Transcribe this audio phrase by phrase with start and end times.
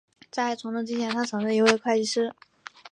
[0.31, 2.33] 在从政之前他曾是一位会计师。